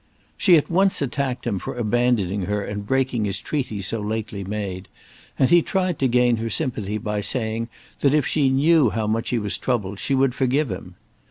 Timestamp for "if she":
8.15-8.49